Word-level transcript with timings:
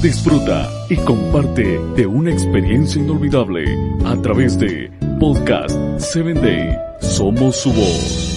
Disfruta 0.00 0.70
y 0.88 0.96
comparte 0.98 1.78
de 1.96 2.06
una 2.06 2.30
experiencia 2.30 3.02
inolvidable 3.02 3.64
a 4.04 4.14
través 4.22 4.56
de 4.58 4.92
Podcast 5.18 5.76
7 5.98 6.34
Day. 6.34 6.78
Somos 7.00 7.56
su 7.56 7.72
voz. 7.72 8.36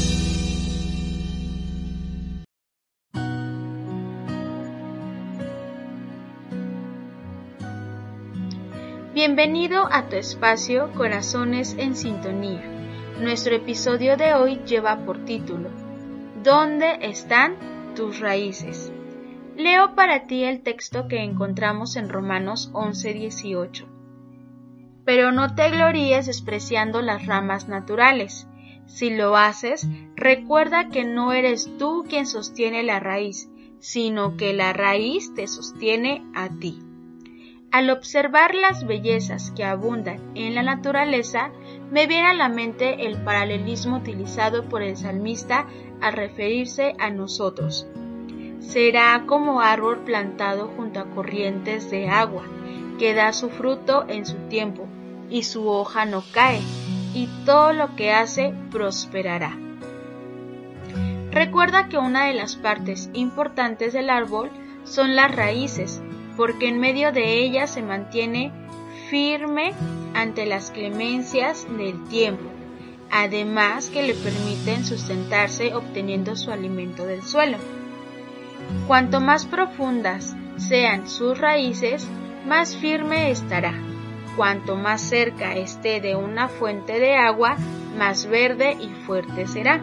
Bienvenido 9.13 9.87
a 9.91 10.07
tu 10.07 10.15
espacio 10.15 10.91
Corazones 10.93 11.75
en 11.77 11.95
Sintonía. 11.95 12.63
Nuestro 13.21 13.53
episodio 13.53 14.17
de 14.17 14.33
hoy 14.33 14.61
lleva 14.65 15.05
por 15.05 15.25
título 15.25 15.69
¿Dónde 16.41 16.97
están 17.01 17.55
tus 17.95 18.19
raíces? 18.19 18.91
Leo 19.59 19.93
para 19.93 20.25
ti 20.25 20.45
el 20.45 20.61
texto 20.61 21.09
que 21.09 21.21
encontramos 21.21 21.97
en 21.97 22.07
Romanos 22.07 22.69
11:18. 22.71 23.87
Pero 25.03 25.33
no 25.33 25.53
te 25.53 25.69
gloríes 25.69 26.27
despreciando 26.27 27.01
las 27.01 27.25
ramas 27.25 27.67
naturales. 27.67 28.47
Si 28.85 29.09
lo 29.09 29.35
haces, 29.35 29.85
recuerda 30.15 30.87
que 30.87 31.03
no 31.03 31.33
eres 31.33 31.69
tú 31.77 32.05
quien 32.07 32.25
sostiene 32.25 32.83
la 32.83 33.01
raíz, 33.01 33.49
sino 33.79 34.37
que 34.37 34.53
la 34.53 34.71
raíz 34.71 35.33
te 35.33 35.45
sostiene 35.45 36.23
a 36.33 36.47
ti. 36.47 36.79
Al 37.69 37.89
observar 37.89 38.55
las 38.55 38.87
bellezas 38.87 39.51
que 39.51 39.65
abundan 39.65 40.21
en 40.35 40.55
la 40.55 40.63
naturaleza, 40.63 41.51
me 41.91 42.07
viene 42.07 42.27
a 42.27 42.33
la 42.33 42.47
mente 42.47 43.07
el 43.07 43.21
paralelismo 43.25 43.97
utilizado 43.97 44.69
por 44.69 44.83
el 44.83 44.95
salmista 44.95 45.67
al 45.99 46.13
referirse 46.13 46.93
a 46.97 47.09
nosotros. 47.09 47.85
Será 48.59 49.23
como 49.25 49.61
árbol 49.61 49.99
plantado 49.99 50.69
junto 50.75 50.99
a 50.99 51.05
corrientes 51.05 51.89
de 51.89 52.09
agua, 52.09 52.43
que 52.99 53.13
da 53.13 53.33
su 53.33 53.49
fruto 53.49 54.05
en 54.07 54.25
su 54.25 54.35
tiempo, 54.49 54.87
y 55.29 55.43
su 55.43 55.67
hoja 55.67 56.05
no 56.05 56.23
cae, 56.33 56.61
y 57.13 57.27
todo 57.45 57.73
lo 57.73 57.95
que 57.95 58.11
hace 58.11 58.53
prosperará. 58.71 59.57
Recuerda 61.31 61.89
que 61.89 61.97
una 61.97 62.25
de 62.25 62.33
las 62.33 62.55
partes 62.55 63.09
importantes 63.13 63.93
del 63.93 64.09
árbol 64.09 64.49
son 64.83 65.15
las 65.15 65.33
raíces, 65.33 66.01
porque 66.35 66.67
en 66.67 66.79
medio 66.79 67.11
de 67.11 67.39
ella 67.39 67.67
se 67.67 67.81
mantiene 67.81 68.51
firme 69.09 69.73
ante 70.13 70.45
las 70.45 70.71
clemencias 70.71 71.67
del 71.77 72.03
tiempo, 72.07 72.49
además 73.11 73.89
que 73.89 74.03
le 74.03 74.13
permiten 74.13 74.85
sustentarse 74.85 75.73
obteniendo 75.73 76.35
su 76.35 76.51
alimento 76.51 77.05
del 77.05 77.23
suelo. 77.23 77.57
Cuanto 78.89 79.21
más 79.21 79.45
profundas 79.45 80.35
sean 80.57 81.07
sus 81.07 81.37
raíces, 81.37 82.07
más 82.47 82.75
firme 82.75 83.29
estará. 83.29 83.75
Cuanto 84.35 84.77
más 84.77 85.01
cerca 85.01 85.55
esté 85.55 86.01
de 86.01 86.15
una 86.15 86.47
fuente 86.47 86.99
de 86.99 87.15
agua, 87.15 87.55
más 87.99 88.25
verde 88.25 88.75
y 88.81 88.87
fuerte 89.05 89.45
será. 89.45 89.79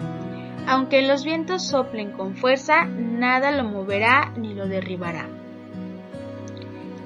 Aunque 0.66 1.02
los 1.02 1.24
vientos 1.24 1.68
soplen 1.68 2.10
con 2.10 2.34
fuerza, 2.34 2.86
nada 2.86 3.52
lo 3.52 3.62
moverá 3.62 4.32
ni 4.36 4.54
lo 4.54 4.66
derribará. 4.66 5.28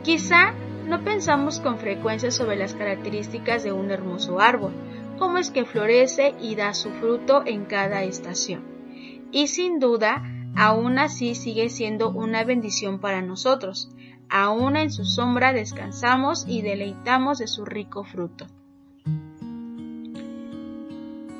Quizá 0.02 0.54
no 0.86 1.04
pensamos 1.04 1.60
con 1.60 1.76
frecuencia 1.76 2.30
sobre 2.30 2.56
las 2.56 2.72
características 2.72 3.62
de 3.62 3.72
un 3.72 3.90
hermoso 3.90 4.40
árbol, 4.40 4.72
cómo 5.18 5.36
es 5.36 5.50
que 5.50 5.66
florece 5.66 6.34
y 6.40 6.54
da 6.54 6.72
su 6.72 6.88
fruto 6.92 7.42
en 7.44 7.66
cada 7.66 8.04
estación. 8.04 8.62
Y 9.32 9.48
sin 9.48 9.78
duda, 9.78 10.22
aún 10.56 10.98
así 10.98 11.34
sigue 11.34 11.70
siendo 11.70 12.10
una 12.10 12.44
bendición 12.44 13.00
para 13.00 13.22
nosotros. 13.22 13.90
Aún 14.28 14.76
en 14.76 14.90
su 14.90 15.04
sombra 15.04 15.52
descansamos 15.52 16.44
y 16.46 16.62
deleitamos 16.62 17.38
de 17.38 17.48
su 17.48 17.64
rico 17.64 18.04
fruto. 18.04 18.46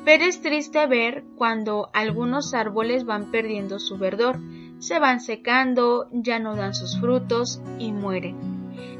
Pero 0.05 0.25
es 0.25 0.41
triste 0.41 0.87
ver 0.87 1.25
cuando 1.37 1.91
algunos 1.93 2.55
árboles 2.55 3.05
van 3.05 3.31
perdiendo 3.31 3.79
su 3.79 3.97
verdor, 3.97 4.41
se 4.79 4.99
van 4.99 5.21
secando, 5.21 6.09
ya 6.11 6.39
no 6.39 6.57
dan 6.57 6.75
sus 6.75 6.99
frutos 6.99 7.61
y 7.79 7.93
mueren. 7.93 8.37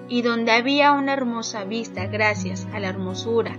Y 0.09 0.23
donde 0.23 0.53
había 0.53 0.93
una 0.93 1.13
hermosa 1.13 1.65
vista 1.65 2.07
gracias 2.07 2.67
a 2.73 2.81
la 2.81 2.89
hermosura 2.89 3.57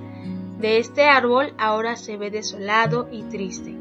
de 0.62 0.78
este 0.78 1.06
árbol 1.06 1.56
ahora 1.58 1.96
se 1.96 2.18
ve 2.18 2.30
desolado 2.30 3.10
y 3.12 3.24
triste. 3.24 3.76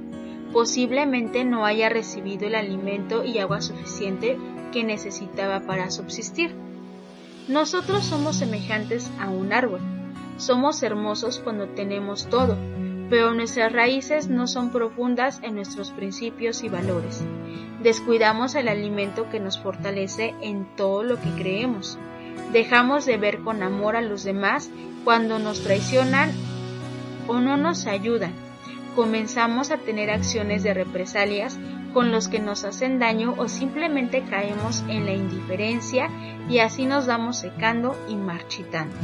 Posiblemente 0.53 1.44
no 1.44 1.65
haya 1.65 1.88
recibido 1.88 2.47
el 2.47 2.55
alimento 2.55 3.25
y 3.25 3.38
agua 3.38 3.61
suficiente 3.61 4.37
que 4.72 4.84
necesitaba 4.84 5.61
para 5.61 5.91
subsistir. 5.91 6.55
Nosotros 7.49 8.05
somos 8.05 8.37
semejantes 8.37 9.11
a 9.21 9.28
un 9.28 9.53
árbol. 9.53 9.81
Somos 10.37 10.83
hermosos 10.83 11.38
cuando 11.38 11.66
tenemos 11.69 12.27
todo, 12.28 12.56
pero 13.11 13.34
nuestras 13.34 13.72
raíces 13.72 14.28
no 14.28 14.47
son 14.47 14.71
profundas 14.71 15.41
en 15.43 15.55
nuestros 15.55 15.91
principios 15.91 16.62
y 16.62 16.69
valores. 16.69 17.25
Descuidamos 17.82 18.55
el 18.55 18.69
alimento 18.69 19.28
que 19.31 19.41
nos 19.41 19.59
fortalece 19.59 20.34
en 20.43 20.67
todo 20.77 21.03
lo 21.03 21.21
que 21.21 21.31
creemos. 21.31 21.99
Dejamos 22.53 23.06
de 23.06 23.17
ver 23.17 23.41
con 23.41 23.62
amor 23.62 23.97
a 23.97 24.00
los 24.00 24.25
demás 24.25 24.71
cuando 25.05 25.38
nos 25.38 25.61
traicionan 25.62 26.31
o 27.27 27.41
no 27.41 27.56
nos 27.56 27.87
ayudan. 27.87 28.50
Comenzamos 29.00 29.71
a 29.71 29.78
tener 29.78 30.11
acciones 30.11 30.62
de 30.62 30.75
represalias 30.75 31.59
con 31.94 32.12
los 32.12 32.28
que 32.28 32.38
nos 32.38 32.65
hacen 32.65 32.99
daño 32.99 33.34
o 33.38 33.49
simplemente 33.49 34.22
caemos 34.28 34.84
en 34.91 35.06
la 35.06 35.15
indiferencia 35.15 36.11
y 36.50 36.59
así 36.59 36.84
nos 36.84 37.06
vamos 37.06 37.38
secando 37.38 37.97
y 38.11 38.15
marchitando. 38.16 38.94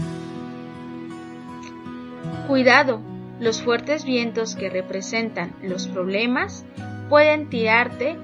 Cuidado, 2.47 3.01
los 3.41 3.62
fuertes 3.62 4.05
vientos 4.05 4.55
que 4.55 4.69
representan 4.69 5.55
los 5.62 5.87
problemas 5.87 6.67
pueden 7.09 7.49
tirarte 7.49 8.19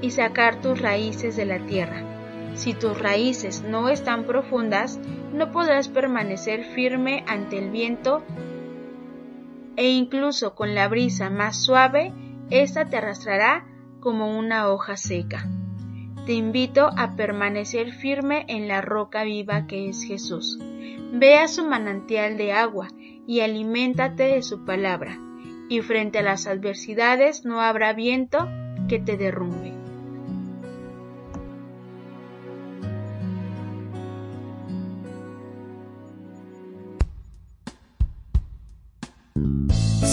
y 0.00 0.12
sacar 0.12 0.62
tus 0.62 0.80
raíces 0.80 1.36
de 1.36 1.44
la 1.44 1.58
tierra. 1.58 2.02
Si 2.54 2.72
tus 2.72 2.98
raíces 2.98 3.64
no 3.64 3.90
están 3.90 4.24
profundas, 4.24 4.98
no 5.30 5.52
podrás 5.52 5.88
permanecer 5.88 6.64
firme 6.74 7.22
ante 7.28 7.58
el 7.58 7.68
viento 7.68 8.22
e 9.78 9.90
incluso 9.90 10.56
con 10.56 10.74
la 10.74 10.88
brisa 10.88 11.30
más 11.30 11.62
suave, 11.62 12.12
ésta 12.50 12.86
te 12.86 12.96
arrastrará 12.96 13.64
como 14.00 14.36
una 14.36 14.68
hoja 14.68 14.96
seca. 14.96 15.48
Te 16.26 16.32
invito 16.32 16.90
a 16.96 17.14
permanecer 17.14 17.92
firme 17.92 18.44
en 18.48 18.66
la 18.66 18.80
roca 18.80 19.22
viva 19.22 19.68
que 19.68 19.88
es 19.88 20.02
Jesús. 20.02 20.58
Ve 21.12 21.36
a 21.36 21.46
su 21.46 21.64
manantial 21.64 22.36
de 22.36 22.52
agua 22.52 22.88
y 23.24 23.38
aliméntate 23.38 24.24
de 24.24 24.42
su 24.42 24.64
palabra, 24.64 25.16
y 25.68 25.80
frente 25.80 26.18
a 26.18 26.22
las 26.22 26.48
adversidades 26.48 27.44
no 27.44 27.60
habrá 27.60 27.92
viento 27.92 28.48
que 28.88 28.98
te 28.98 29.16
derrumbe. 29.16 29.77